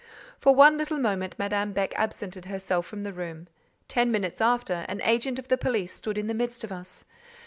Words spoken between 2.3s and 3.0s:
herself